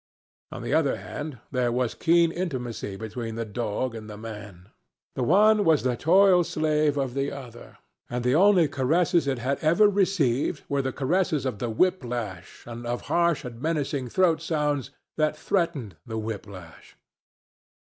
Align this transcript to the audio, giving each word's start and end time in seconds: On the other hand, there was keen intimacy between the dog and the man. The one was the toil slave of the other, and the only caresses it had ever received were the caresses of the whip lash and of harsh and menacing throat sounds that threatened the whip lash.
On 0.51 0.63
the 0.63 0.73
other 0.73 0.95
hand, 0.95 1.37
there 1.51 1.71
was 1.71 1.93
keen 1.93 2.31
intimacy 2.31 2.95
between 2.95 3.35
the 3.35 3.45
dog 3.45 3.93
and 3.93 4.09
the 4.09 4.17
man. 4.17 4.69
The 5.13 5.21
one 5.21 5.63
was 5.63 5.83
the 5.83 5.95
toil 5.95 6.43
slave 6.43 6.97
of 6.97 7.13
the 7.13 7.31
other, 7.31 7.77
and 8.09 8.23
the 8.23 8.33
only 8.33 8.67
caresses 8.67 9.27
it 9.27 9.37
had 9.37 9.59
ever 9.59 9.87
received 9.87 10.63
were 10.67 10.81
the 10.81 10.91
caresses 10.91 11.45
of 11.45 11.59
the 11.59 11.69
whip 11.69 12.03
lash 12.03 12.63
and 12.65 12.87
of 12.87 13.01
harsh 13.13 13.45
and 13.45 13.61
menacing 13.61 14.07
throat 14.07 14.41
sounds 14.41 14.89
that 15.17 15.37
threatened 15.37 15.97
the 16.07 16.17
whip 16.17 16.47
lash. 16.47 16.95